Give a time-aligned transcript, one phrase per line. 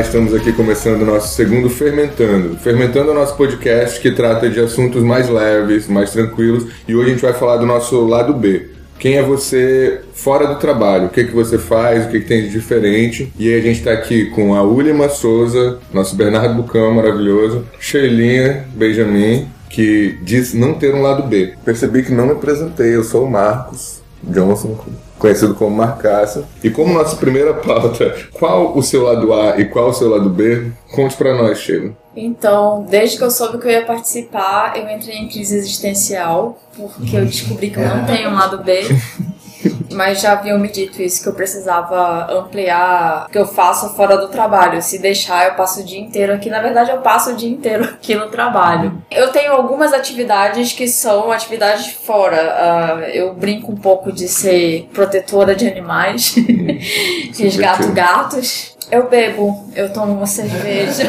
[0.00, 2.56] Estamos aqui começando o nosso segundo Fermentando.
[2.58, 7.08] Fermentando é o nosso podcast que trata de assuntos mais leves, mais tranquilos, e hoje
[7.08, 8.70] a gente vai falar do nosso lado B.
[8.98, 11.06] Quem é você fora do trabalho?
[11.06, 12.06] O que, que você faz?
[12.06, 13.32] O que, que tem de diferente?
[13.36, 18.66] E aí a gente está aqui com a Ulima Souza, nosso Bernardo Bucão maravilhoso, Sheilinha
[18.74, 21.54] Benjamin, que diz não ter um lado B.
[21.64, 24.78] Percebi que não me apresentei, eu sou o Marcos Johnson,
[25.18, 26.48] conhecido como Marcaça.
[26.62, 30.30] E como nossa primeira pauta, qual o seu lado A e qual o seu lado
[30.30, 30.70] B?
[30.94, 31.92] Conte para nós, Sheila.
[32.16, 37.16] Então, desde que eu soube que eu ia participar, eu entrei em crise existencial, porque
[37.16, 38.82] eu descobri que eu não tenho um lado B.
[39.98, 44.16] Mas já haviam me dito isso, que eu precisava ampliar o que eu faço fora
[44.16, 44.80] do trabalho.
[44.80, 46.48] Se deixar, eu passo o dia inteiro aqui.
[46.48, 49.02] Na verdade, eu passo o dia inteiro aqui no trabalho.
[49.10, 52.36] Eu tenho algumas atividades que são atividades fora.
[52.36, 56.36] Uh, eu brinco um pouco de ser protetora de animais,
[57.36, 58.76] resgato gatos.
[58.92, 61.04] Eu bebo, eu tomo uma cerveja.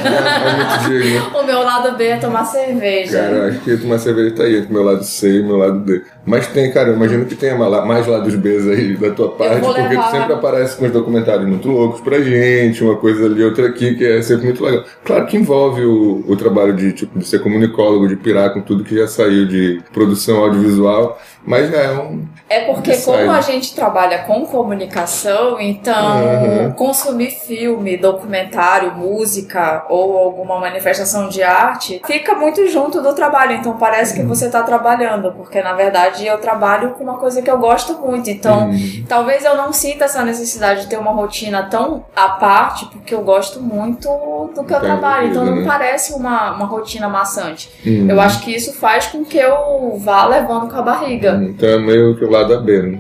[1.34, 3.20] o meu lado B é tomar cerveja.
[3.20, 6.03] Cara, eu acho que tomar cerveja tá aí, meu lado C e meu lado D.
[6.23, 9.81] Mas tem, cara, eu imagino que tenha mais lados B aí da tua parte, porque
[9.81, 10.03] levar...
[10.03, 13.95] tu sempre aparece com os documentários muito loucos pra gente, uma coisa ali, outra aqui,
[13.95, 14.84] que é sempre muito legal.
[15.03, 18.84] Claro que envolve o, o trabalho de, tipo, de ser comunicólogo, de pirar com tudo
[18.84, 22.28] que já saiu de produção audiovisual, mas é um.
[22.47, 26.72] É porque, como a gente trabalha com comunicação, então uhum.
[26.73, 28.58] consumir filme, documentário,
[28.95, 33.53] música ou alguma manifestação de arte fica muito junto do trabalho.
[33.53, 34.27] Então parece que uhum.
[34.27, 38.29] você está trabalhando, porque na verdade eu trabalho com uma coisa que eu gosto muito.
[38.29, 39.05] Então uhum.
[39.07, 43.21] talvez eu não sinta essa necessidade de ter uma rotina tão à parte, porque eu
[43.21, 44.09] gosto muito
[44.53, 45.29] do que eu trabalho.
[45.29, 45.66] Então não né?
[45.66, 47.69] parece uma, uma rotina maçante.
[47.85, 48.07] Uhum.
[48.09, 51.39] Eu acho que isso faz com que eu vá levando com a barriga.
[51.44, 52.99] Então é meio que o lado AB, né?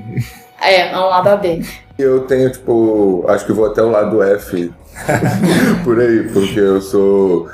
[0.61, 1.65] É, é um lado AB.
[1.99, 4.71] Eu tenho, tipo, acho que vou até o lado F
[5.83, 7.49] por aí, porque eu sou.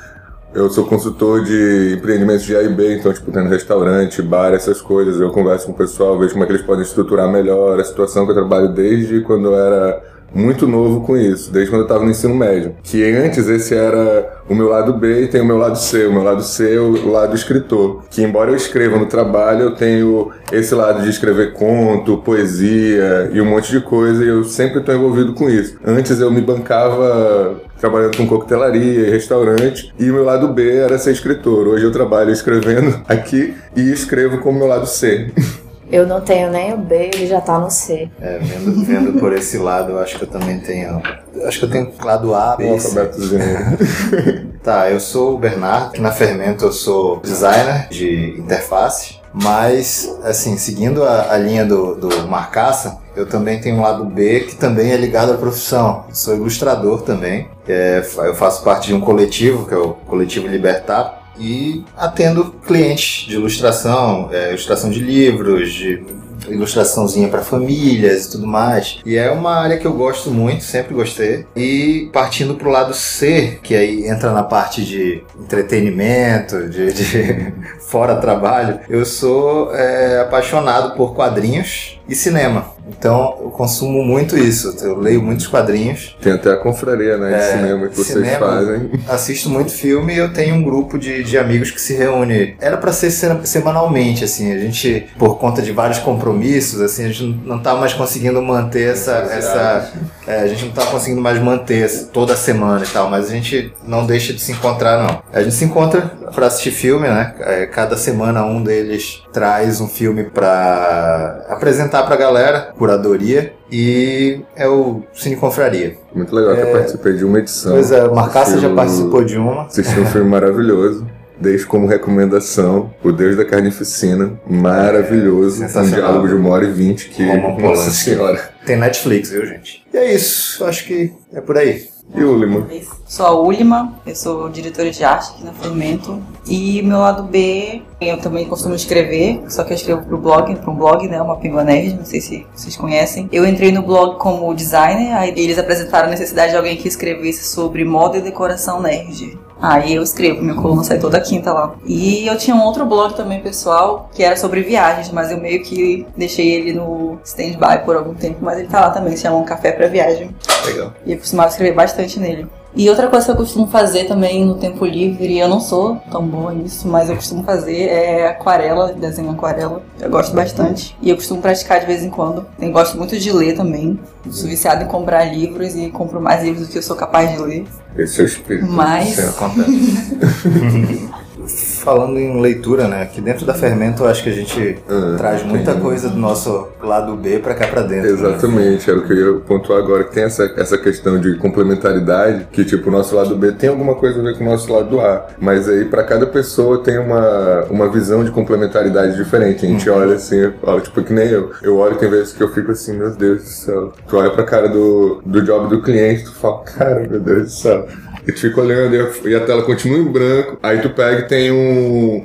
[0.54, 4.80] Eu sou consultor de empreendimentos de A e B, então, tipo, tendo restaurante, bar, essas
[4.80, 5.20] coisas.
[5.20, 8.24] Eu converso com o pessoal, vejo como é que eles podem estruturar melhor a situação
[8.24, 10.02] que eu trabalho desde quando eu era
[10.36, 12.76] muito novo com isso, desde quando eu estava no ensino médio.
[12.84, 16.06] Que antes esse era o meu lado B e tem o meu lado C.
[16.06, 18.04] O meu lado C é o lado escritor.
[18.12, 23.40] Que embora eu escreva no trabalho, eu tenho esse lado de escrever conto, poesia e
[23.40, 25.78] um monte de coisa e eu sempre estou envolvido com isso.
[25.86, 30.98] Antes eu me bancava trabalhando com coquetelaria e restaurante e o meu lado B era
[30.98, 31.68] ser escritor.
[31.68, 35.32] Hoje eu trabalho escrevendo aqui e escrevo como meu lado C.
[35.92, 38.10] Eu não tenho nem o B, ele já tá no C.
[38.20, 41.02] É, vendo, vendo por esse lado, eu acho que eu também tenho.
[41.46, 42.66] Acho que eu tenho lado A, B.
[44.64, 49.20] tá, eu sou o Bernardo, que na Fermento eu sou designer de interface.
[49.38, 54.42] Mas, assim, seguindo a, a linha do, do Marcaça, eu também tenho um lado B
[54.42, 56.06] que também é ligado à profissão.
[56.12, 57.50] sou ilustrador também.
[57.68, 63.28] É, eu faço parte de um coletivo, que é o Coletivo Libertar, e atendo clientes
[63.28, 66.04] de ilustração, é, ilustração de livros, de
[66.48, 69.00] ilustraçãozinha para famílias e tudo mais.
[69.06, 71.46] E é uma área que eu gosto muito, sempre gostei.
[71.56, 78.16] E partindo pro lado C, que aí entra na parte de entretenimento, de, de fora
[78.16, 82.75] trabalho, eu sou é, apaixonado por quadrinhos e cinema.
[82.88, 84.76] Então eu consumo muito isso.
[84.82, 86.16] Eu leio muitos quadrinhos.
[86.22, 87.30] Tem até a confraria, né?
[87.30, 88.92] De é, cinema que vocês cinema, fazem.
[89.08, 92.56] Assisto muito filme e eu tenho um grupo de, de amigos que se reúne.
[92.60, 93.12] Era para ser
[93.44, 94.52] semanalmente, assim.
[94.52, 98.92] A gente, por conta de vários compromissos, assim, a gente não tá mais conseguindo manter
[98.92, 99.14] essa.
[99.32, 99.92] essa
[100.28, 103.74] é, a gente não tá conseguindo mais manter toda semana e tal, mas a gente
[103.86, 105.22] não deixa de se encontrar, não.
[105.32, 106.02] A gente se encontra
[106.34, 107.36] para assistir filme, né?
[107.40, 114.68] É, cada semana um deles traz um filme para apresentar pra galera curadoria e é
[114.68, 115.98] o Cine Confraria.
[116.14, 116.64] Muito legal, é...
[116.64, 117.74] eu participei de uma edição.
[117.74, 119.64] Pois é, o Marcaça já participou de uma.
[119.64, 121.06] Assisti um filme maravilhoso.
[121.40, 125.64] Deixo como recomendação O Deus da Carnificina, maravilhoso.
[125.64, 127.24] É, um diálogo de uma hora e vinte que.
[127.62, 128.52] Nossa senhora.
[128.66, 129.86] Tem Netflix, viu, gente?
[129.94, 131.88] E é isso, acho que é por aí.
[132.14, 132.68] E Ulima?
[133.08, 136.22] Sou a Ulima, eu sou diretora de arte aqui na Fermento.
[136.48, 140.72] E meu lado B, eu também costumo escrever, só que eu escrevo pro blog, para
[140.72, 143.28] um blog, né, uma Pingua Nerd, não sei se vocês conhecem.
[143.32, 147.44] Eu entrei no blog como designer, aí eles apresentaram a necessidade de alguém que escrevesse
[147.44, 149.38] sobre moda e decoração nerd.
[149.68, 151.74] Aí eu escrevo, minha coluna sai toda quinta lá.
[151.86, 155.64] E eu tinha um outro blog também pessoal, que era sobre viagens, mas eu meio
[155.64, 159.38] que deixei ele no stand-by por algum tempo, mas ele tá lá também, se chama
[159.38, 160.30] Um Café pra Viagem.
[160.66, 160.94] Legal.
[161.06, 162.48] E eu costumava escrever bastante nele.
[162.76, 166.26] E outra coisa que eu costumo fazer também no tempo livre, eu não sou tão
[166.28, 169.82] boa nisso, mas eu costumo fazer é aquarela, desenho aquarela.
[170.00, 170.96] Eu gosto bastante.
[171.02, 172.46] E eu costumo praticar de vez em quando.
[172.60, 173.98] Eu gosto muito de ler também.
[174.30, 177.38] Sou viciada em comprar livros e compro mais livros do que eu sou capaz de
[177.38, 177.66] ler.
[177.98, 178.68] Esse é o espírito.
[178.70, 179.18] Mas.
[179.18, 181.10] Isso acontece.
[181.86, 183.04] Falando em leitura, né?
[183.04, 185.82] Aqui dentro da Fermento eu acho que a gente Ah, traz muita entendi.
[185.86, 188.08] coisa do nosso lado B pra cá pra dentro.
[188.08, 188.30] né?
[188.30, 192.48] Exatamente, era o que eu ia pontuar agora, que tem essa, essa questão de complementaridade,
[192.52, 195.00] que tipo, o nosso lado B tem alguma coisa a ver com o nosso lado
[195.00, 199.64] A, mas aí pra cada pessoa tem uma, uma visão de complementaridade diferente.
[199.66, 201.52] A gente olha assim, fala, tipo, que nem eu.
[201.62, 203.94] Eu olho, tem vezes que eu fico assim, meu Deus do céu.
[204.08, 207.50] Tu olha pra cara do, do job do cliente, tu fala, cara, meu Deus do
[207.52, 207.86] céu.
[208.28, 210.58] E tu fica olhando e a tela continua em branco.
[210.64, 211.75] Aí tu pega e tem um,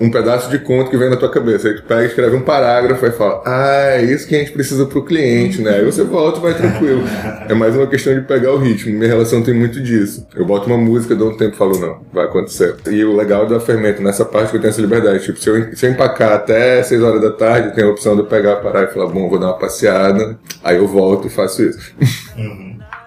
[0.01, 1.69] um pedaço de conto que vem na tua cabeça.
[1.69, 4.87] Aí tu pega escreve um parágrafo e fala: Ah, é isso que a gente precisa
[4.87, 5.77] pro cliente, né?
[5.77, 7.03] Aí você volta e vai tranquilo.
[7.49, 8.93] É mais uma questão de pegar o ritmo.
[8.93, 10.27] Minha relação tem muito disso.
[10.35, 12.77] Eu boto uma música, dou um tempo e falo: Não, vai acontecer.
[12.91, 15.25] E o legal da fermento, nessa parte que eu tenho essa liberdade.
[15.25, 18.15] Tipo, se eu, se eu empacar até 6 horas da tarde, eu tenho a opção
[18.15, 20.39] de eu pegar, parar e falar: Bom, vou dar uma passeada.
[20.63, 21.95] Aí eu volto e faço isso.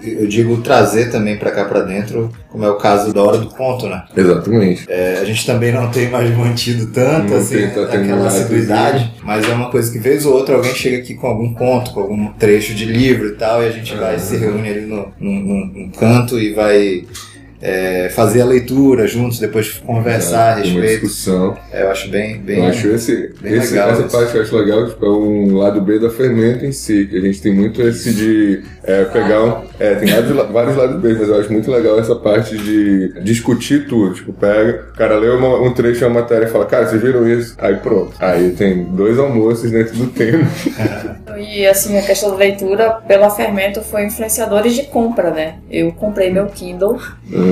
[0.06, 3.48] Eu digo trazer também pra cá pra dentro, como é o caso da hora do
[3.48, 4.04] conto, né?
[4.16, 4.86] Exatamente.
[4.90, 9.14] É, a gente também não tem mais mantido tanto, Não assim, tá aquela nada, assiduidade,
[9.24, 12.02] mas é uma coisa que vez ou outra alguém chega aqui com algum conto, com
[12.02, 15.40] algum trecho de livro e tal, e a gente vai se reúne ali no, num,
[15.40, 17.04] num- num canto e vai
[17.66, 20.88] é, fazer a leitura juntos, depois conversar a Uma respeito.
[21.02, 21.58] discussão.
[21.72, 24.10] É, eu acho bem, bem Eu acho esse, bem esse- legal essa isso.
[24.18, 27.18] parte que eu acho legal, tipo, é um lado B da fermento em si, que
[27.18, 29.64] a gente tem muito esse de é, pegar um.
[29.80, 33.88] É, tem vários, vários lados B, mas eu acho muito legal essa parte de discutir
[33.88, 34.14] tudo.
[34.14, 37.26] Tipo, pega, o cara lê uma- um trecho da matéria e fala, cara, vocês viram
[37.28, 37.56] isso?
[37.58, 38.12] Aí pronto.
[38.20, 40.44] Aí tem dois almoços dentro do tema.
[41.36, 45.56] E assim, a questão da leitura pela Fermento foi influenciadores de compra, né?
[45.70, 47.00] Eu comprei meu Kindle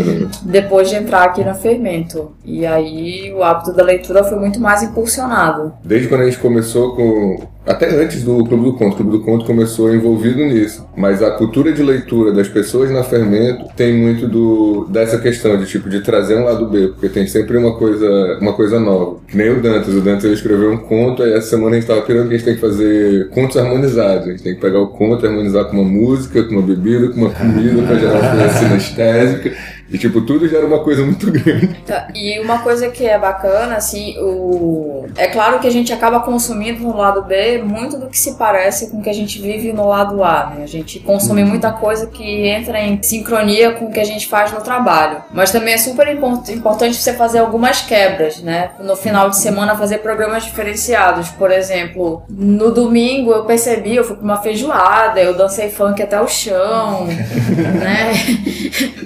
[0.10, 0.30] Uhum.
[0.44, 2.32] depois de entrar aqui na Fermento.
[2.44, 5.74] E aí o hábito da leitura foi muito mais impulsionado.
[5.84, 7.52] Desde quando a gente começou com.
[7.64, 8.94] Até antes do Clube do Conto.
[8.94, 10.84] O Clube do Conto começou envolvido nisso.
[10.98, 15.68] Mas a cultura de leitura das pessoas na Fermento tem muito do, dessa questão de
[15.68, 19.18] tipo de trazer um lado B, porque tem sempre uma coisa, uma coisa nova.
[19.28, 19.94] Que nem o Dantas.
[19.94, 22.38] O Dantas ele escreveu um conto, aí essa semana a gente tava pirando que a
[22.38, 24.28] gente tem que fazer contos harmonizados.
[24.28, 27.10] A gente tem que pegar o conto e harmonizar com uma música, com uma bebida,
[27.10, 29.52] com uma comida, pra gerar uma coisa sinestésica.
[29.92, 31.68] E tipo, tudo gera uma coisa muito grande.
[31.86, 35.06] Tá, E uma coisa que é bacana, assim, o...
[35.18, 38.90] é claro que a gente acaba consumindo no lado B muito do que se parece
[38.90, 40.64] com o que a gente vive no lado A, né?
[40.64, 44.52] A gente consome muita coisa que entra em sincronia com o que a gente faz
[44.52, 45.18] no trabalho.
[45.34, 48.72] Mas também é super import- importante você fazer algumas quebras, né?
[48.80, 51.30] No final de semana fazer programas diferenciados.
[51.30, 56.20] Por exemplo, no domingo eu percebi, eu fui pra uma feijoada, eu dancei funk até
[56.22, 57.06] o chão,
[57.82, 58.14] né?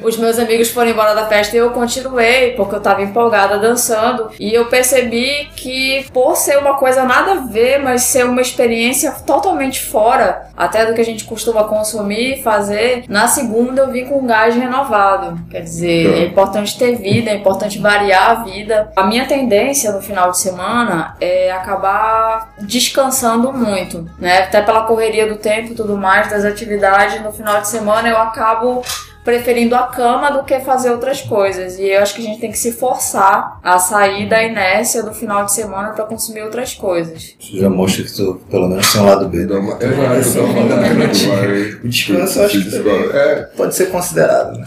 [0.03, 4.29] Os meus amigos foram embora da festa e eu continuei, porque eu tava empolgada dançando.
[4.39, 9.11] E eu percebi que, por ser uma coisa nada a ver, mas ser uma experiência
[9.25, 14.05] totalmente fora, até do que a gente costuma consumir e fazer, na segunda eu vim
[14.05, 15.39] com um gás renovado.
[15.49, 16.17] Quer dizer, Tá.
[16.17, 18.91] é importante ter vida, é importante variar a vida.
[18.95, 24.39] A minha tendência no final de semana é acabar descansando muito, né?
[24.39, 28.17] Até pela correria do tempo e tudo mais, das atividades, no final de semana eu
[28.17, 28.81] acabo
[29.25, 31.79] preferindo a cama do que fazer outras coisas.
[31.79, 35.13] E eu acho que a gente tem que se forçar a sair da inércia do
[35.13, 37.35] final de semana para consumir outras coisas.
[37.39, 39.45] Isso já mostra que tu, pelo menos, tem um lado B.
[39.45, 39.59] Dá né?
[39.59, 43.09] uma, é, vai, dá uma vai- O descanso eu acho que também.
[43.11, 44.65] É, pode ser considerado, né?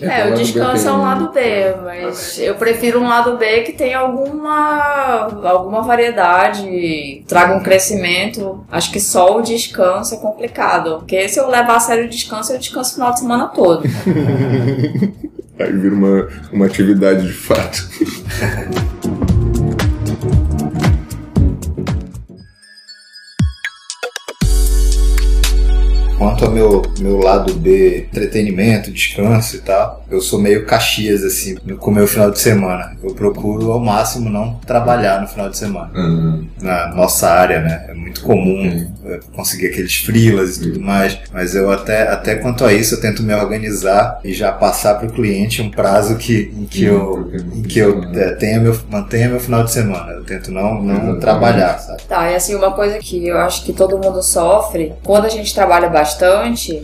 [0.00, 1.40] É, o B descanso tem- é um lado B,
[1.84, 8.64] mas eu prefiro um lado B que tenha alguma, alguma variedade, traga um crescimento.
[8.70, 10.96] Acho que só o descanso é complicado.
[10.98, 13.82] Porque se eu levar a sério o descanso, eu descanso o final de semana todo.
[15.60, 17.86] Aí vira uma, uma atividade de fato.
[26.22, 31.56] Quanto ao meu, meu lado B, entretenimento, descanso e tal, eu sou meio Caxias, assim,
[31.64, 32.96] no- com o meu final de semana.
[33.02, 35.90] Eu procuro ao máximo não trabalhar no final de semana.
[35.96, 37.86] Hum, Na nossa área, né?
[37.88, 42.64] É muito comum é, conseguir aqueles freelas e tudo mais, mas eu até, até quanto
[42.64, 46.52] a isso eu tento me organizar e já passar para o cliente um prazo que,
[46.56, 50.12] em que eu, em que eu é, tenha meu, mantenha meu final de semana.
[50.12, 52.02] Eu tento não, não trabalhar, sabe?
[52.04, 55.52] Tá, e assim, uma coisa que eu acho que todo mundo sofre, quando a gente
[55.52, 56.11] trabalha bastante,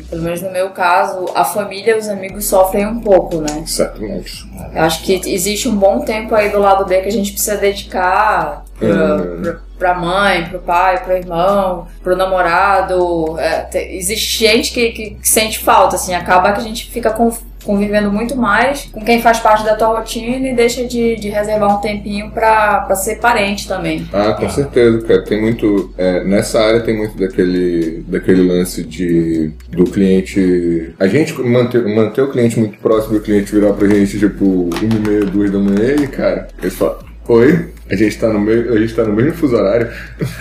[0.08, 3.64] pelo menos no meu caso, a família e os amigos sofrem um pouco, né?
[3.66, 4.44] certamente.
[4.74, 7.56] Eu acho que existe um bom tempo aí do lado B que a gente precisa
[7.56, 9.42] dedicar pra, Uhum.
[9.42, 13.38] pra, pra mãe, pro pai, pro irmão, pro namorado.
[13.38, 17.10] É, te- existe gente que, que, que sente falta, assim, acaba que a gente fica
[17.10, 17.30] com,
[17.68, 21.76] convivendo muito mais com quem faz parte da tua rotina e deixa de, de reservar
[21.76, 24.08] um tempinho pra, pra ser parente também.
[24.10, 25.22] Ah, com certeza, cara.
[25.22, 25.92] Tem muito.
[25.98, 30.94] é, nessa área tem muito daquele, daquele lance de do cliente.
[30.98, 34.94] A gente manter, manter o cliente muito próximo do cliente virar pra gente, tipo, uma
[34.94, 37.68] e meia, duas da manhã, e cara, eles falam, oi?
[37.90, 39.88] A gente tá no meio, a gente tá no mesmo fuso horário.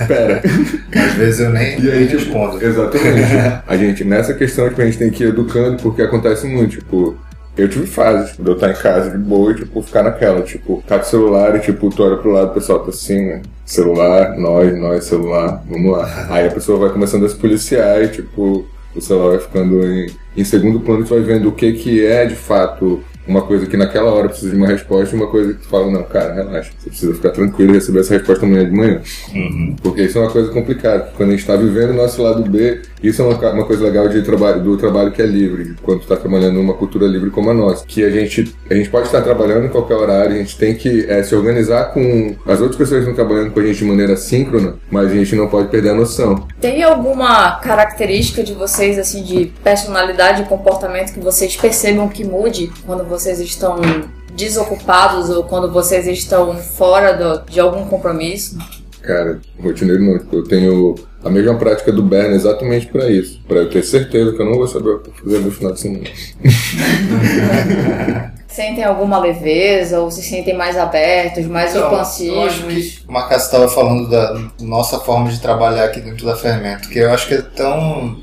[0.08, 0.42] Pera.
[0.96, 2.64] Às vezes eu nem, E aí, nem tipo, respondo.
[2.64, 3.62] Exatamente.
[3.66, 7.18] a gente, nessa questão, tipo, a gente tem que ir educando, porque acontece muito, tipo,
[7.58, 10.42] eu tive fases, tipo, de eu estar em casa de boa e, tipo, ficar naquela,
[10.42, 13.26] tipo, tá com o celular e, tipo, tu olha pro lado, o pessoal tá assim,
[13.26, 13.42] né?
[13.66, 16.28] Celular, nós, nós, celular, vamos lá.
[16.30, 18.66] Aí a pessoa vai começando a se policiar e, tipo,
[18.96, 22.06] o celular vai ficando em, em segundo plano e tu vai vendo o que que
[22.06, 25.54] é, de fato, uma coisa que naquela hora precisa de uma resposta e uma coisa
[25.54, 28.66] que tu fala, não, cara, relaxa, você precisa ficar tranquilo e receber essa resposta amanhã
[28.66, 29.02] de manhã.
[29.82, 31.12] Porque isso é uma coisa complicada.
[31.16, 34.08] Quando a gente está vivendo o nosso lado B, isso é uma, uma coisa legal
[34.08, 37.50] de trabalho, do trabalho que é livre, quando tu está trabalhando numa cultura livre como
[37.50, 37.86] a nossa.
[37.86, 41.06] Que a gente, a gente pode estar trabalhando em qualquer horário, a gente tem que
[41.08, 44.16] eh, se organizar com as outras pessoas que estão trabalhando com a gente de maneira
[44.16, 46.48] síncrona, mas a gente não pode perder a noção.
[46.62, 52.72] Tem alguma característica de vocês, assim, de personalidade e comportamento que vocês percebam que mude
[52.86, 53.80] quando vocês estão
[54.36, 58.58] desocupados ou quando vocês estão fora do- de algum compromisso?
[59.02, 63.70] Cara, rotineiro não, eu tenho a mesma prática do Berna exatamente para isso, para eu
[63.70, 66.04] ter certeza que eu não vou saber o que fazer no final de semana.
[68.48, 72.90] Sentem alguma leveza ou se sentem mais abertos, mais Então, eu acho expansivos?
[73.00, 73.12] que o
[73.46, 77.36] estava falando da nossa forma de trabalhar aqui dentro da Fermento, que eu acho que
[77.36, 78.18] é tão,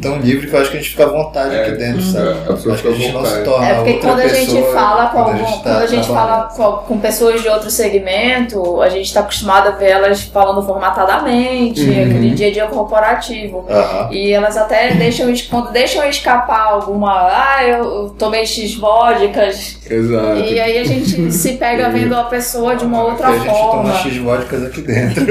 [0.00, 2.12] tão livre que eu acho que a gente fica à vontade É, aqui dentro, uhum.
[2.12, 2.46] sabe?
[2.46, 3.44] Pessoa acho que a gente não se vontade.
[3.44, 5.70] torna É porque outra quando a gente pessoa fala com quando a algum- gente tá
[5.70, 6.56] quando a gente fala trabalhando.
[6.80, 11.80] com, com pessoas de outro segmento, a gente está acostumado a ver elas falando formatadamente,
[11.82, 12.02] Uhum.
[12.02, 13.64] aquele dia a dia corporativo.
[13.68, 14.08] Aham.
[14.12, 19.78] E elas até deixam, quando deixam escapar alguma, ah, eu tomei X vodkas.
[19.88, 20.36] Exato.
[20.40, 23.60] E aí a gente se pega vendo a pessoa de uma outra Porque a gente
[23.60, 23.82] forma.
[23.90, 25.24] toma X vodkas aqui dentro.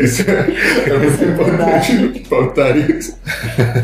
[0.00, 0.46] Isso é,
[1.04, 3.18] é muito importante faltar isso.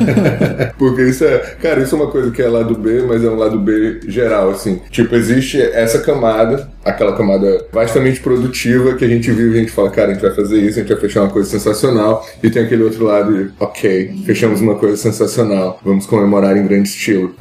[0.78, 1.38] Porque isso é.
[1.60, 4.50] Cara, isso é uma coisa que é lado B, mas é um lado B geral,
[4.50, 4.80] assim.
[4.90, 9.90] Tipo, existe essa camada, aquela camada vastamente produtiva que a gente vive a gente fala,
[9.90, 12.26] cara, a gente vai fazer isso, a gente vai fechar uma coisa sensacional.
[12.42, 16.88] E tem aquele outro lado de, ok, fechamos uma coisa sensacional, vamos comemorar em grande
[16.88, 17.34] estilo.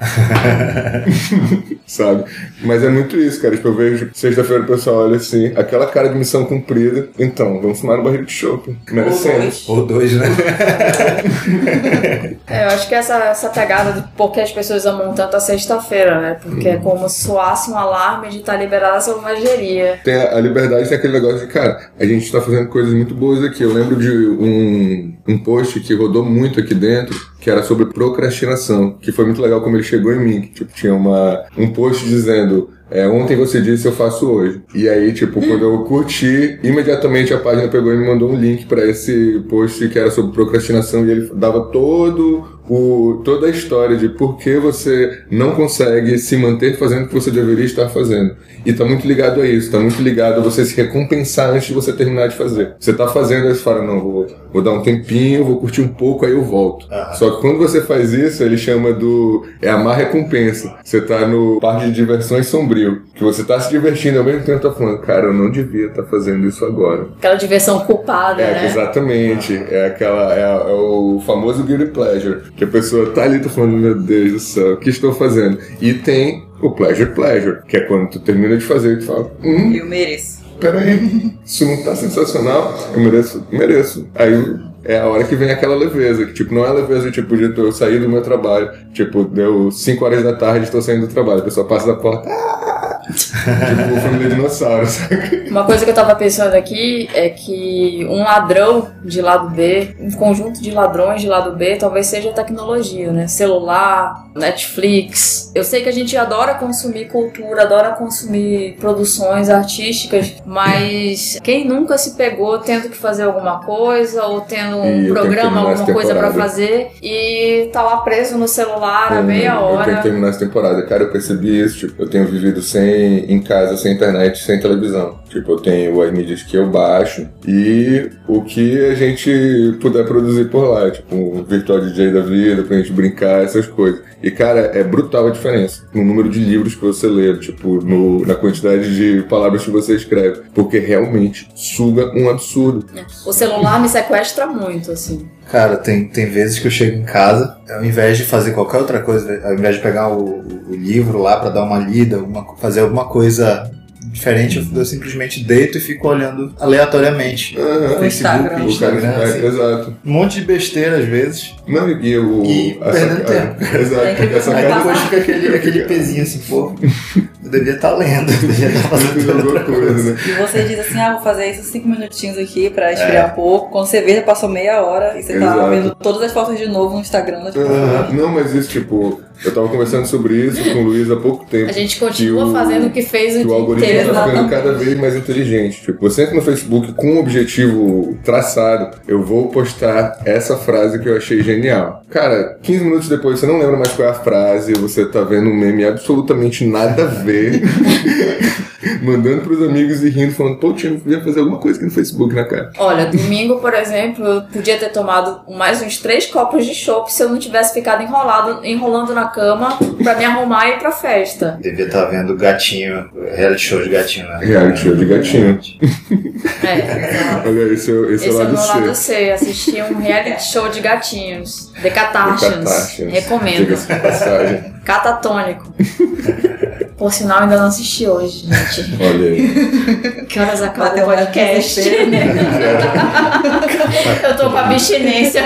[1.85, 2.25] Sabe?
[2.63, 3.55] Mas é muito isso, cara.
[3.55, 7.09] Tipo, eu vejo sexta-feira o pessoal olha assim, aquela cara de missão cumprida.
[7.17, 8.75] Então, vamos fumar no barril de chopp.
[8.91, 9.65] Merecemos.
[9.69, 10.25] Ou dois, né?
[12.49, 15.39] É, eu acho que essa, essa pegada de por que as pessoas amam tanto a
[15.39, 16.37] sexta-feira, né?
[16.41, 19.99] Porque é como se soasse um alarme de estar liberada a selvageria.
[20.03, 23.13] Tem a, a liberdade, tem aquele negócio de, cara, a gente tá fazendo coisas muito
[23.13, 23.61] boas aqui.
[23.61, 28.97] Eu lembro de um, um post que rodou muito aqui dentro, que era sobre procrastinação,
[28.99, 30.41] que foi muito legal como ele chegou em mim.
[30.41, 32.71] Que, tipo, tinha uma, um post dizendo.
[32.91, 34.63] É, ontem você disse, eu faço hoje.
[34.73, 38.65] E aí, tipo, quando eu curti, imediatamente a página pegou e me mandou um link
[38.65, 43.97] pra esse post que era sobre procrastinação e ele dava todo o, toda a história
[43.97, 48.35] de por que você não consegue se manter fazendo o que você deveria estar fazendo.
[48.65, 51.73] E tá muito ligado a isso, tá muito ligado a você se recompensar antes de
[51.73, 52.73] você terminar de fazer.
[52.79, 55.87] Você tá fazendo, aí você fala, não, vou, vou dar um tempinho, vou curtir um
[55.87, 56.85] pouco, aí eu volto.
[56.91, 57.13] Aham.
[57.13, 59.45] Só que quando você faz isso, ele chama do.
[59.61, 60.75] É a má recompensa.
[60.83, 64.59] Você tá no parque de diversões sombrio, que você tá se divertindo ao mesmo tempo
[64.61, 67.07] tá falando, cara, eu não devia estar fazendo isso agora.
[67.17, 68.65] Aquela diversão culpada, É, né?
[68.65, 69.55] exatamente.
[69.69, 70.33] É aquela.
[70.35, 72.41] É, é o famoso guilty pleasure.
[72.59, 75.57] Que a pessoa tá ali, tá falando, meu Deus do céu, o que estou fazendo?
[75.81, 79.31] E tem o pleasure pleasure, que é quando tu termina de fazer e tu fala,
[79.41, 80.43] hum, Eu mereço.
[80.59, 84.05] peraí, isso não tá sensacional, eu mereço, mereço.
[84.13, 87.57] Aí é a hora que vem aquela leveza, que tipo, não é leveza tipo de
[87.57, 91.39] eu sair do meu trabalho, tipo, deu 5 horas da tarde, estou saindo do trabalho,
[91.39, 92.99] a pessoa passa da porta, ah!
[93.43, 95.49] Tipo, família dinossauro, sabe?
[95.49, 100.11] Uma coisa que eu tava pensando aqui é que um ladrão de lado B, um
[100.11, 103.27] conjunto de ladrões de lado B, talvez seja a tecnologia, né?
[103.27, 105.51] Celular, Netflix.
[105.55, 111.97] Eu sei que a gente adora consumir cultura, adora consumir produções artísticas, mas quem nunca
[111.97, 116.27] se pegou tendo que fazer alguma coisa ou tendo um E programa, alguma coisa pra
[116.29, 116.33] temporada.
[116.49, 119.95] fazer e tá lá preso no celular há Eu- meia Eu tenho hora.
[119.95, 120.81] que terminar essa temporada.
[120.85, 121.87] Cara, eu percebi isso.
[121.87, 125.19] Tipo, eu tenho vivido sem, em casa, sem internet, sem televisão.
[125.29, 130.45] Tipo, eu tenho as mídias que eu baixo e o que a gente puder produzir
[130.49, 130.89] por lá.
[130.89, 134.01] Tipo, um virtual DJ da vida, pra gente brincar, essas coisas.
[134.21, 138.25] E, cara, é brutal a diferença no número de livros que você lê, tipo, no,
[138.25, 140.41] na quantidade de palavras que você escreve.
[140.53, 142.85] Porque realmente suga um absurdo.
[143.25, 145.29] O celular me sequestra muito, assim.
[145.49, 148.99] Cara, tem, tem vezes que eu chego em casa, ao invés de fazer qualquer outra
[148.99, 152.81] coisa, ao invés de pegar o, o livro lá para dar uma lida, uma, fazer
[152.81, 153.71] alguma coisa
[154.01, 157.57] diferente, eu, eu simplesmente deito e fico olhando aleatoriamente.
[157.57, 157.99] Aham.
[157.99, 158.63] O Instagram.
[158.65, 159.45] Instagram, é, assim.
[159.45, 159.95] exato.
[160.05, 161.55] Um monte de besteira às vezes.
[161.67, 162.43] Não, e o.
[162.45, 163.63] E perdendo tempo.
[163.75, 164.05] Exato.
[164.05, 166.75] É incrível a como Aí depois fica aquele, aquele pezinho assim, pô,
[167.43, 170.19] eu devia estar lendo, eu devia estar fazendo Fiz alguma coisa, né?
[170.25, 173.71] E você diz assim, ah, vou fazer isso cinco minutinhos aqui pra esfriar um pouco.
[173.71, 175.69] Quando você vê, já passou meia hora e você tá Exato.
[175.69, 177.45] vendo todas as fotos de novo no Instagram.
[177.45, 178.09] Tipo, Aham.
[178.13, 181.69] Não, mas isso, tipo, eu tava conversando sobre isso com o Luiz há pouco tempo.
[181.69, 184.13] A gente continua o- fazendo o que fez o que o algoritmo inteiro.
[184.13, 185.81] tá ficando cada vez mais inteligente.
[185.81, 188.97] Tipo, você entra no Facebook com um objetivo traçado.
[189.07, 192.03] Eu vou postar essa frase que eu achei genial.
[192.09, 195.49] Cara, 15 minutos depois você não lembra mais qual é a frase, você tá vendo
[195.49, 197.61] um meme absolutamente nada a ver.
[199.01, 202.33] mandando pros amigos e rindo, falando, pô, tinha podia fazer alguma coisa aqui no Facebook,
[202.33, 202.71] né, cara?
[202.77, 207.21] Olha, domingo, por exemplo, eu podia ter tomado mais uns três copos de chopp se
[207.21, 211.57] eu não tivesse ficado enrolado, enrolando na cama pra me arrumar e ir pra festa.
[211.61, 214.39] Devia estar vendo gatinho, reality show de gatinho, né?
[214.41, 215.59] Reality show de gatinho.
[216.63, 219.13] É, Olha, esse é, esse esse é é o o lado meu lado C.
[219.13, 219.31] C.
[219.31, 221.71] Assistir um reality show de gatinhos.
[221.81, 221.89] The.
[221.89, 222.97] Kardashians.
[223.09, 223.57] Recomendo.
[223.57, 224.78] Diga-se de passagem.
[224.89, 225.71] Catatônico.
[226.97, 228.97] Por sinal, ainda não assisti hoje, gente.
[228.99, 230.25] Olha aí.
[230.27, 231.81] Que horas acaba o podcast?
[231.81, 232.11] desespero.
[234.27, 235.41] eu tô com abstinência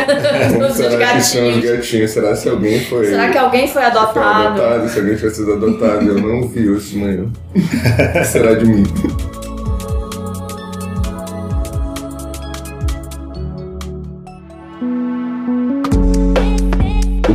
[0.59, 1.63] dos será que são os gatinhos.
[1.63, 2.11] gatinhos?
[2.11, 3.05] Será se alguém foi.
[3.05, 4.61] Será que alguém foi foi adotado?
[4.61, 4.89] adotado?
[4.89, 7.31] Se alguém sido adotado, eu não vi isso de manhã.
[7.53, 8.83] Que será de mim?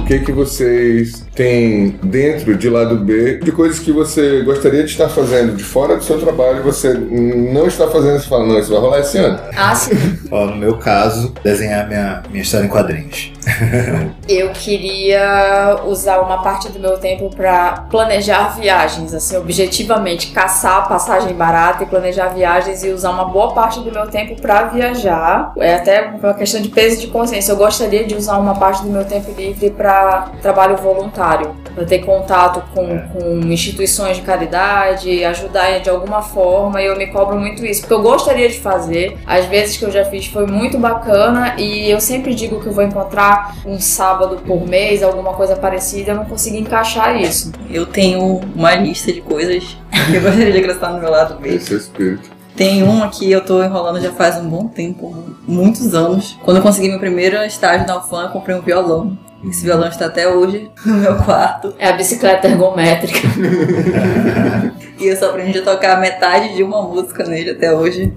[0.09, 5.11] Que que vocês têm dentro de lado B de coisas que você gostaria de estar
[5.11, 8.19] fazendo de fora do seu trabalho e você não está fazendo?
[8.19, 9.39] Você fala, não, isso vai rolar esse ano.
[9.55, 9.95] Ah, sim.
[10.31, 13.33] Ó, no meu caso, desenhar minha, minha história em quadrinhos.
[14.29, 21.35] Eu queria usar uma parte do meu tempo pra planejar viagens, assim, objetivamente caçar passagem
[21.35, 25.53] barata e planejar viagens e usar uma boa parte do meu tempo pra viajar.
[25.57, 27.53] É até uma questão de peso de consciência.
[27.53, 32.01] Eu gostaria de usar uma parte do meu tempo livre pra trabalho voluntário, pra ter
[32.01, 36.83] contato com, com instituições de caridade, ajudar de alguma forma.
[36.83, 39.19] E eu me cobro muito isso, porque eu gostaria de fazer.
[39.27, 42.73] Às vezes que eu já fiz foi muito bacana e eu sempre digo que eu
[42.73, 47.53] vou encontrar um sábado por mês, alguma coisa parecida, eu não consigo encaixar isso.
[47.71, 49.77] Eu tenho uma lista de coisas
[50.11, 51.55] que eu gostaria de acrescentar no meu lado B.
[51.55, 52.31] Esse é o espírito.
[52.57, 55.15] Tem uma que eu tô enrolando já faz um bom tempo,
[55.47, 56.37] muitos anos.
[56.45, 59.17] Quando eu consegui meu primeiro estágio na UFAM, eu comprei um violão.
[59.45, 61.73] Esse violão está até hoje no meu quarto.
[61.79, 63.21] É a bicicleta ergométrica.
[65.01, 68.13] E eu só aprendi a tocar metade de uma música nele até hoje.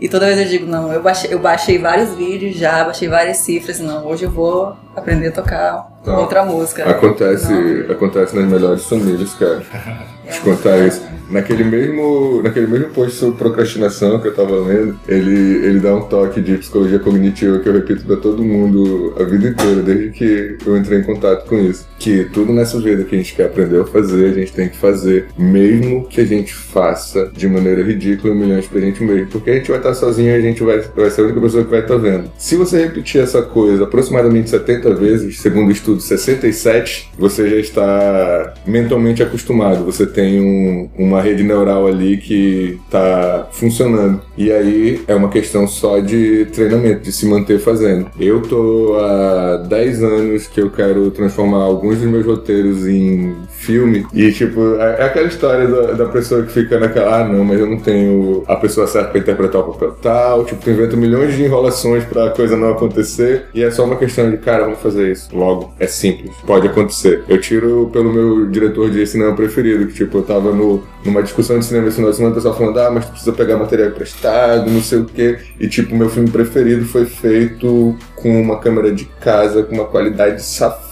[0.00, 3.36] E toda vez eu digo, não, eu baixei, eu baixei vários vídeos já, baixei várias
[3.38, 6.18] cifras, não, hoje eu vou aprender a tocar Tá.
[6.18, 6.88] outra música.
[6.88, 7.92] Acontece, Não.
[7.92, 9.60] acontece nas melhores famílias, cara.
[10.30, 11.10] Te contar isso.
[11.30, 16.02] Naquele mesmo, naquele mesmo post sobre procrastinação que eu tava lendo, ele, ele dá um
[16.02, 20.56] toque de psicologia cognitiva que eu repito pra todo mundo a vida inteira, desde que
[20.66, 21.88] eu entrei em contato com isso.
[22.00, 24.76] Que tudo nessa vida que a gente quer aprender a fazer, a gente tem que
[24.76, 29.28] fazer, mesmo que a gente faça de maneira ridícula e humilhante pra gente mesmo.
[29.28, 31.62] Porque a gente vai estar sozinho e a gente vai, vai ser a única pessoa
[31.62, 32.30] que vai estar vendo.
[32.36, 38.54] Se você repetir essa coisa aproximadamente 70 vezes, segundo o estudo 67, você já está
[38.66, 39.84] mentalmente acostumado.
[39.84, 44.20] Você tem um- uma rede neural ali que está funcionando.
[44.36, 48.06] E aí é uma questão só de treinamento, de se manter fazendo.
[48.18, 54.06] Eu tô há 10 anos que eu quero transformar alguns dos meus roteiros em filme.
[54.12, 57.58] E, tipo, é é aquela história da, da pessoa que fica naquela, ah, não, mas
[57.60, 60.44] eu não tenho a pessoa certa pra interpretar o papel tal.
[60.44, 63.44] Tipo, tu inventa milhões de enrolações pra coisa não acontecer.
[63.54, 65.28] E é só uma questão de, cara, vamos fazer isso.
[65.34, 67.22] Logo, é simples, pode acontecer.
[67.28, 71.58] Eu tiro pelo meu diretor de cinema preferido, que, tipo, eu tava no, numa discussão
[71.58, 74.82] de cinema esse semana, o pessoal falando, ah, mas tu precisa pegar material emprestado, não
[74.82, 75.38] sei o quê.
[75.58, 80.42] E, tipo, meu filme preferido foi feito com uma câmera de casa, com uma qualidade
[80.42, 80.89] safada,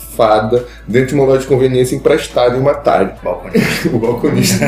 [0.86, 3.12] dentro de uma loja de conveniência emprestada em uma tarde.
[3.22, 3.88] Balconista.
[3.92, 4.64] o balconista.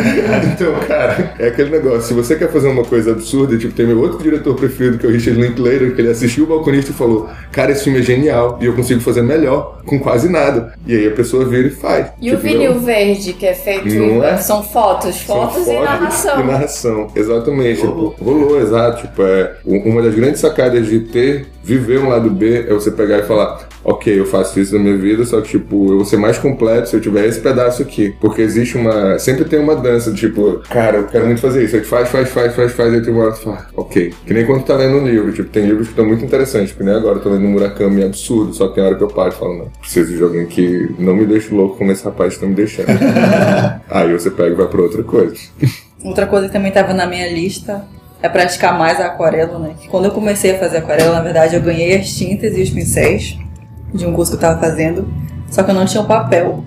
[0.52, 2.02] então, cara, é aquele negócio.
[2.02, 5.08] Se você quer fazer uma coisa absurda, tipo, tem meu outro diretor preferido, que é
[5.08, 8.58] o Richard Linklater, que ele assistiu o balconista e falou: Cara, esse filme é genial
[8.60, 10.72] e eu consigo fazer melhor, com quase nada.
[10.86, 12.06] E aí a pessoa vira e faz.
[12.20, 13.88] E o Tipo, vinil não- verde, que é feito.
[13.88, 14.36] Não é?
[14.38, 16.40] São fotos, são fotos, e narração.
[16.40, 17.84] E narração, exatamente.
[17.84, 18.10] Rolou.
[18.12, 19.02] Tipo, rolou, exato.
[19.02, 23.18] Tipo, é, uma das grandes sacadas de ter, viver um lado B, é você pegar
[23.18, 26.04] e falar, ok, eu faço isso na minha vida, só só que, tipo, eu vou
[26.04, 28.14] ser mais completo se eu tiver esse pedaço aqui.
[28.20, 29.18] Porque existe uma.
[29.18, 31.76] Sempre tem uma dança, tipo, cara, eu quero muito fazer isso.
[31.76, 34.12] Aí tu faz, faz, faz, faz, faz, aí tu uma hora tu fala, ok.
[34.26, 36.72] Que nem quando tu tá lendo um livro, tipo, tem livros que estão muito interessantes,
[36.72, 39.08] que nem agora eu tô lendo um Murakami absurdo, só que tem hora que eu
[39.08, 42.36] paro e falo, não, preciso de alguém que não me deixe louco como esse rapaz
[42.36, 42.88] tá me deixando.
[43.88, 45.36] aí você pega e vai pra outra coisa.
[46.04, 47.84] Outra coisa que também estava na minha lista
[48.22, 49.74] é praticar mais a aquarela, né?
[49.90, 53.38] Quando eu comecei a fazer aquarela, na verdade, eu ganhei as tintas e os pincéis
[53.94, 55.08] de um curso que eu tava fazendo,
[55.50, 56.64] só que eu não tinha o papel.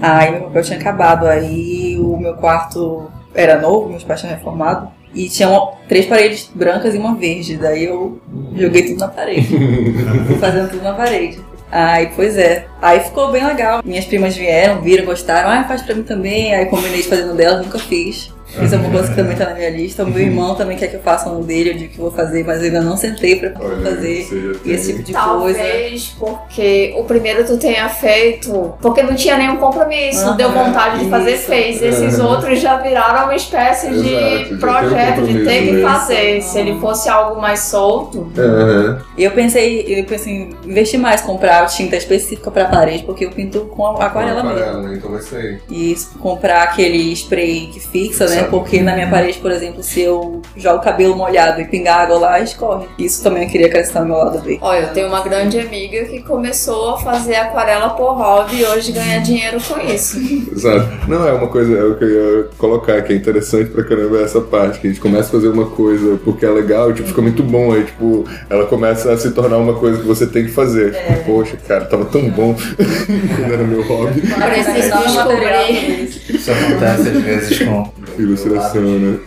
[0.00, 4.88] Aí meu papel tinha acabado, aí o meu quarto era novo, meus pais tinham reformado,
[5.14, 7.56] e tinha uma- três paredes brancas e uma verde.
[7.56, 8.20] Daí eu
[8.54, 9.46] joguei tudo na parede.
[10.26, 11.40] Fui fazendo tudo na parede.
[11.72, 12.66] Aí, pois é.
[12.80, 13.80] Aí ficou bem legal.
[13.84, 15.48] Minhas primas vieram, viram, gostaram.
[15.50, 16.54] Ah, faz pra mim também.
[16.54, 18.32] Aí combinei de fazer no delas, nunca fiz.
[18.62, 20.04] Isso é uma coisa que também tá na minha lista.
[20.04, 22.44] O meu irmão também quer que eu faça um dele, eu digo que vou fazer,
[22.44, 24.20] mas eu ainda não sentei pra Olha, fazer
[24.64, 25.58] esse tipo de coisa.
[25.58, 31.04] Talvez porque o primeiro tu tenha feito, porque não tinha nenhum compromisso, Aham, deu vontade
[31.04, 31.44] de fazer, isso.
[31.46, 31.82] fez.
[31.82, 32.28] Esses Aham.
[32.28, 35.88] outros já viraram uma espécie Exato, de um projeto, de ter que mesmo.
[35.88, 36.42] fazer.
[36.42, 38.30] Se ele fosse algo mais solto.
[39.16, 43.30] E eu pensei, eu pensei em investir mais, comprar tinta específica pra parede, porque eu
[43.30, 44.58] pinto com aquarela mesmo.
[44.58, 45.60] Aquarela, então vai sair.
[45.70, 48.35] E comprar aquele spray que fixa, né?
[48.40, 48.50] Sabe.
[48.50, 52.18] Porque na minha parede, por exemplo, se eu jogo o cabelo molhado e pingar água
[52.18, 52.86] lá, escorre.
[52.98, 54.58] Isso também eu queria acrescentar no meu lado B.
[54.60, 58.92] olha, eu tenho uma grande amiga que começou a fazer aquarela por hobby e hoje
[58.92, 60.18] ganha dinheiro com isso.
[60.52, 60.86] Exato.
[61.08, 64.20] Não, é uma coisa é o que eu ia colocar, que é interessante pra caramba
[64.20, 67.22] essa parte, que a gente começa a fazer uma coisa porque é legal, tipo, fica
[67.22, 70.52] muito bom, aí, tipo, ela começa a se tornar uma coisa que você tem que
[70.52, 70.92] fazer.
[70.92, 72.54] Tipo, poxa, cara, tava tão bom
[73.36, 74.20] quando era meu hobby.
[74.20, 76.04] Preciso descobrir.
[76.28, 77.90] Isso acontece às vezes com
[78.26, 79.18] Ilustração, né?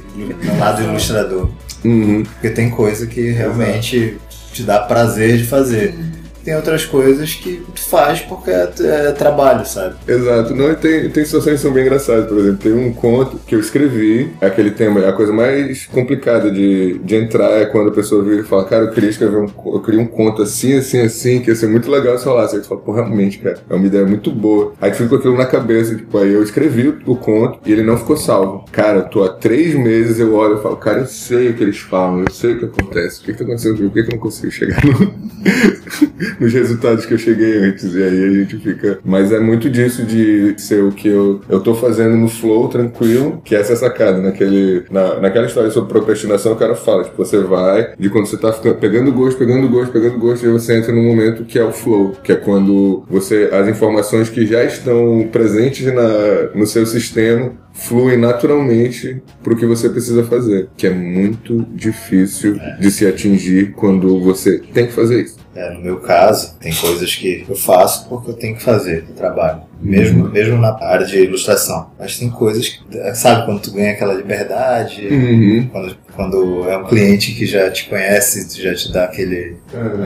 [0.59, 1.49] lado ilustrador.
[1.83, 2.23] Uhum.
[2.23, 4.17] Porque tem coisa que realmente
[4.51, 5.95] te dá prazer de fazer.
[6.43, 9.95] Tem outras coisas que tu faz porque é, é trabalho, sabe?
[10.07, 10.55] Exato.
[10.55, 12.27] Não, tem, tem situações que são bem engraçadas.
[12.27, 16.51] Por exemplo, tem um conto que eu escrevi, é aquele tema, a coisa mais complicada
[16.51, 19.47] de, de entrar é quando a pessoa vira e fala, cara, eu queria escrever um,
[19.73, 22.55] eu queria um conto assim, assim, assim, que ia ser muito legal se rolasse.
[22.55, 24.73] Aí tu fala, pô, realmente, cara, é uma ideia muito boa.
[24.81, 27.83] Aí tu fica aquilo na cabeça, tipo, aí eu escrevi o, o conto e ele
[27.83, 28.65] não ficou salvo.
[28.71, 31.63] Cara, eu tô há três meses, eu olho e falo, cara, eu sei o que
[31.63, 34.03] eles falam, eu sei o que acontece, o que que tá acontecendo comigo, por que
[34.03, 35.13] que eu não consigo chegar no,
[36.39, 37.93] nos resultados que eu cheguei antes.
[37.93, 38.99] E aí a gente fica.
[39.03, 43.41] Mas é muito disso de ser o que eu, eu tô fazendo no flow tranquilo,
[43.43, 44.19] que essa é a sacada.
[44.19, 48.37] Naquele, na, naquela história sobre procrastinação, o cara fala, tipo, você vai de quando você
[48.37, 51.63] tá ficando, pegando gosto, pegando gosto, pegando gosto, e você entra num momento que é
[51.63, 53.49] o flow, que é quando você.
[53.51, 59.89] as informações que já estão presentes na, no seu sistema fluem naturalmente pro que você
[59.89, 65.37] precisa fazer, que é muito difícil de se atingir quando você tem que fazer isso.
[65.55, 69.13] É, no meu caso, tem coisas que eu faço porque eu tenho que fazer no
[69.13, 69.68] trabalho.
[69.81, 71.91] Mesmo, mesmo na área de ilustração.
[71.97, 75.69] Mas tem coisas que, sabe, quando tu ganha aquela liberdade, Uhum.
[75.71, 79.55] quando, quando é um cliente que já te conhece, já te dá aquele,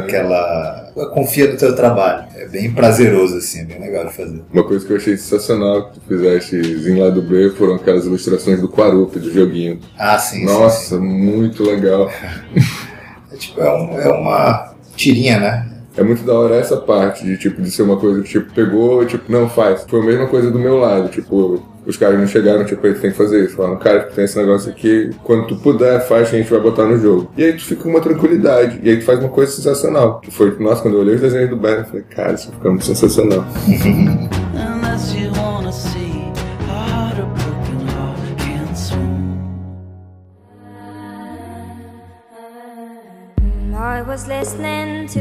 [0.04, 0.92] aquela.
[1.14, 2.26] confia no teu trabalho.
[2.36, 4.44] É bem prazeroso, assim, é bem legal de fazer.
[4.54, 8.62] Uma coisa que eu achei sensacional que tu fizeste em lado B foram aquelas ilustrações
[8.62, 9.80] do Quarup, do joguinho.
[9.98, 10.40] Ah, sim.
[10.40, 12.12] sim, Nossa, muito legal.
[13.32, 15.73] É, tipo, é, um- é uma tirinha, né?
[15.96, 19.06] É muito da hora essa parte de tipo de ser uma coisa que tipo pegou,
[19.06, 19.86] tipo, não faz.
[19.88, 23.02] Foi a mesma coisa do meu lado, tipo, os caras não chegaram, tipo, aí tu
[23.02, 23.56] tem que fazer isso.
[23.56, 26.60] Falaram, cara, tu tem esse negócio aqui, quando tu puder, faz que a gente vai
[26.60, 27.32] botar no jogo.
[27.38, 28.80] E aí tu fica com uma tranquilidade.
[28.82, 30.20] E aí tu faz uma coisa sensacional.
[30.20, 32.70] Que foi, nossa, quando eu olhei os desenhos do Banner, eu falei, cara, isso fica
[32.70, 33.46] muito sensacional.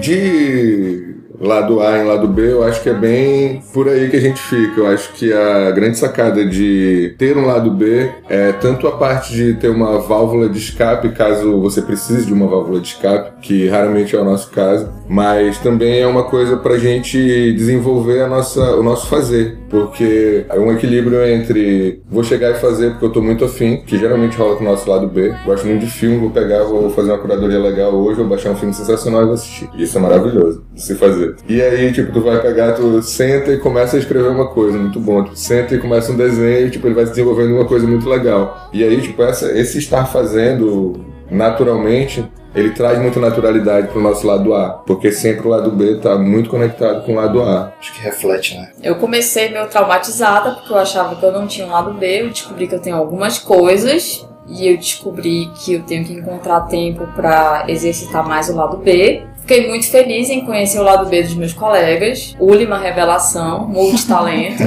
[0.00, 4.20] De lado A em lado B, eu acho que é bem por aí que a
[4.20, 4.80] gente fica.
[4.80, 9.34] Eu acho que a grande sacada de ter um lado B é tanto a parte
[9.34, 13.68] de ter uma válvula de escape, caso você precise de uma válvula de escape, que
[13.68, 18.76] raramente é o nosso caso, mas também é uma coisa pra gente desenvolver a nossa,
[18.76, 19.58] o nosso fazer.
[19.68, 23.98] Porque é um equilíbrio entre vou chegar e fazer porque eu tô muito afim, que
[23.98, 25.34] geralmente rola com o nosso lado B.
[25.44, 28.56] Gosto muito de filme, vou pegar, vou fazer uma curadoria legal hoje, vou baixar um
[28.56, 29.68] filme sensacional e vou assistir.
[29.76, 31.36] Isso é maravilhoso de se fazer.
[31.46, 34.98] E aí, tipo, tu vai pegar, tu senta e começa a escrever uma coisa muito
[34.98, 35.24] bom.
[35.24, 38.70] Tu senta e começa um desenho tipo, ele vai se desenvolvendo uma coisa muito legal.
[38.72, 44.54] E aí, tipo, essa, esse estar fazendo naturalmente ele traz muita naturalidade pro nosso lado
[44.54, 47.72] A, porque sempre o lado B tá muito conectado com o lado A.
[47.80, 48.70] Acho que reflete, né?
[48.82, 52.22] Eu comecei meio traumatizada porque eu achava que eu não tinha um lado B.
[52.22, 56.62] Eu descobri que eu tenho algumas coisas e eu descobri que eu tenho que encontrar
[56.62, 59.22] tempo pra exercitar mais o lado B.
[59.42, 62.36] Fiquei muito feliz em conhecer o lado B dos meus colegas.
[62.38, 64.66] Uli, uma revelação, multitalentos.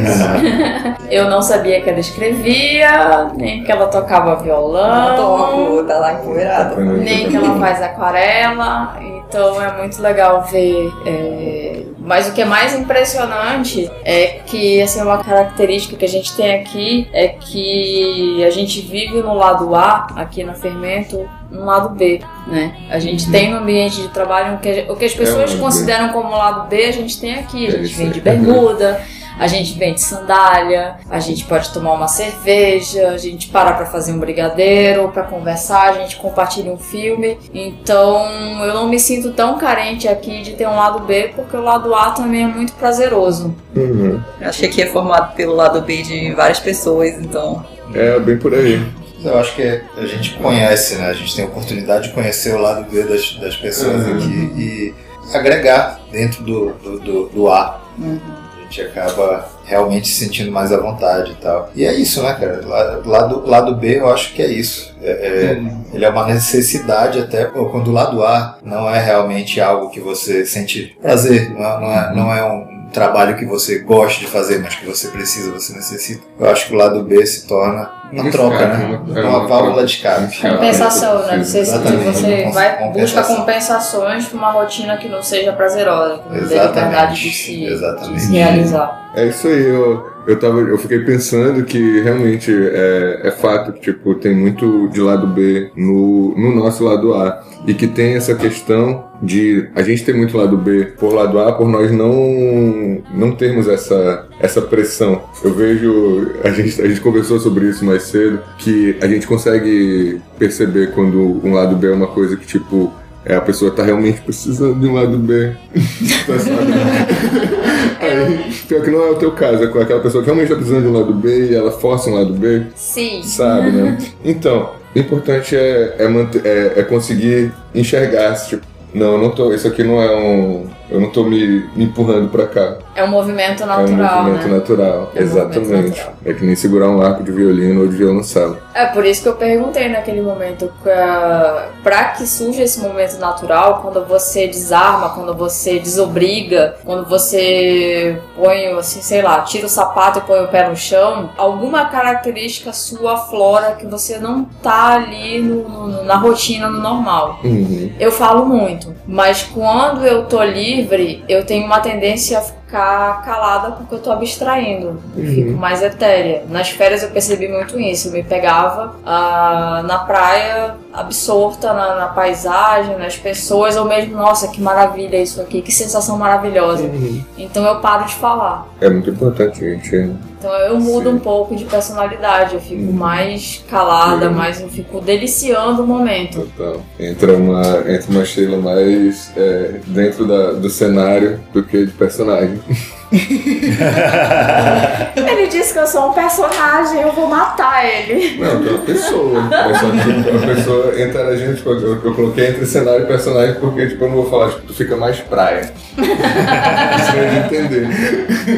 [1.09, 5.15] eu não sabia que ela escrevia, nem que ela tocava violão.
[5.15, 6.75] Toco, tá lá empoeirada.
[6.75, 10.91] Nem que ela faz aquarela, então é muito legal ver.
[11.05, 11.64] é,
[12.05, 16.55] Mas o que é mais impressionante é que assim, uma característica que a gente tem
[16.55, 22.21] aqui é que a gente vive no lado A, aqui na Fermento, no lado B,
[22.47, 22.75] né?
[22.89, 25.63] A gente tem no ambiente de trabalho o que, o que as pessoas lado B.
[25.63, 27.65] consideram como lado B, a gente tem aqui.
[27.65, 28.13] A É gente vem aí.
[28.13, 29.01] de bermuda,
[29.39, 33.85] a gente vem de sandália, a gente pode tomar uma cerveja, a gente para pra
[33.85, 37.37] fazer um brigadeiro, pra conversar, a gente compartilha um filme.
[37.53, 38.25] Então
[38.63, 41.93] eu não me sinto tão carente aqui de ter um lado B, porque o lado
[41.93, 43.53] A também é muito prazeroso.
[43.75, 44.21] Uhum.
[44.39, 47.65] Eu Acho que aqui é formado pelo lado B de várias pessoas, então.
[47.93, 48.81] É bem por aí.
[49.23, 51.07] Eu acho que a gente conhece, né?
[51.07, 54.17] A gente tem a oportunidade de conhecer o lado B das, das pessoas Uhum.
[54.17, 54.93] aqui e
[55.33, 57.81] agregar dentro do, do, do, do A.
[57.97, 58.44] A
[58.75, 61.69] gente acaba realmente se sentindo mais à vontade e tal.
[61.75, 62.61] E é isso, né, cara?
[62.65, 64.93] Lá- Lado, lado B eu acho que é isso.
[65.01, 65.61] É, é-
[65.93, 70.45] Ele é uma necessidade até quando o lado A não é realmente algo que você
[70.45, 74.59] sente prazer, não é, não é, não é um trabalho que você gosta de fazer,
[74.59, 76.23] mas que você precisa, você necessita.
[76.39, 79.01] Eu acho que o lado B se torna uma Um troca, escape, né?
[79.07, 79.21] né?
[79.21, 80.41] É Uma uma válvula de escape.
[80.41, 81.43] Compensação, né?
[81.43, 86.55] Você, você vai, busca compensações pra uma rotina que não seja prazerosa, que não dê
[86.59, 88.21] liberdade de se, de Exatamente.
[88.21, 89.11] se realizar.
[89.15, 93.79] É isso aí, eu, eu, tava, eu fiquei pensando que realmente é, é fato que
[93.79, 97.43] tipo, tem muito de lado B no, no nosso lado A.
[97.67, 101.51] E que tem essa questão de a gente ter muito lado B por lado A
[101.53, 105.23] por nós não, não termos essa, essa pressão.
[105.43, 110.21] Eu vejo, a gente, a gente conversou sobre isso mais cedo, que a gente consegue
[110.37, 112.93] perceber quando um lado B é uma coisa que tipo.
[113.27, 115.51] É, a pessoa tá realmente precisando de um lado B.
[117.99, 120.55] Aí, pior que não é o teu caso, é com aquela pessoa que realmente tá
[120.55, 123.23] precisando de um lado B e ela força um lado B, Sim.
[123.23, 123.97] sabe, né?
[124.23, 129.53] Então, o importante é, é, manter, é, é conseguir enxergar, tipo, não, eu não tô,
[129.53, 130.67] isso aqui não é um.
[130.89, 132.77] Eu não tô me, me empurrando pra cá.
[132.95, 134.53] É um movimento é um natural, movimento né?
[134.57, 134.87] natural.
[134.87, 135.89] É um movimento Exatamente.
[135.89, 136.13] natural.
[136.25, 138.57] É que nem segurar um arco de violino ou de violoncelo.
[138.73, 143.79] É por isso que eu perguntei naquele momento, pra, pra que surja esse momento natural,
[143.81, 150.19] quando você desarma, quando você desobriga, quando você põe, assim, sei lá, tira o sapato
[150.19, 155.41] e põe o pé no chão, alguma característica sua aflora que você não tá ali
[155.41, 157.39] no- no- na rotina, no normal.
[157.43, 157.91] Uhum.
[157.99, 162.43] Eu falo muito, mas quando eu tô livre, eu tenho uma tendência a
[162.75, 165.01] ficar calada porque eu tô abstraindo.
[165.15, 165.33] Eu Uhum.
[165.33, 166.43] fico mais etérea.
[166.49, 168.09] Nas férias eu percebi muito isso.
[168.09, 174.47] Eu me pegava ah, na praia, absorta na, na paisagem, nas pessoas, ou mesmo, nossa,
[174.47, 176.83] que maravilha isso aqui, que sensação maravilhosa.
[176.83, 177.21] Uhum.
[177.37, 178.67] Então eu paro de falar.
[178.81, 179.95] É muito importante, gente.
[180.37, 181.15] Então eu mudo Sim.
[181.15, 182.91] um pouco de personalidade, eu fico Uhum.
[182.93, 184.33] mais calada, Uhum.
[184.35, 186.41] mais eu fico deliciando o momento.
[186.55, 186.81] Total.
[186.99, 192.59] Entra uma, entra uma Sheila mais é, dentro da, do cenário do que de personagem.
[195.15, 198.37] Ele disse que eu sou um personagem, eu vou matar ele.
[198.37, 199.49] Não, tu é uma pessoa.
[199.49, 204.09] Que uma pessoa interagindo, tipo, eu, eu coloquei entre cenário e personagem porque, tipo, eu
[204.09, 205.71] não vou falar, tipo, tu fica mais praia.
[205.97, 207.87] Isso é de entender.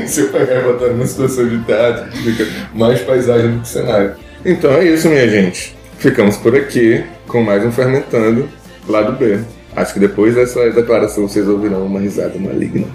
[0.07, 4.15] Se eu pegar botar numa situação de teatro, fica mais paisagem do que cenário.
[4.43, 5.77] Então é isso, minha gente.
[5.97, 8.49] Ficamos por aqui com mais um Fermentando,
[8.87, 9.39] lado B.
[9.77, 12.87] Acho que depois dessa declaração vocês ouvirão uma risada maligna.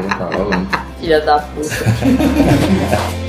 [0.00, 0.68] Não tá rolando.
[1.00, 1.68] Filha da puta.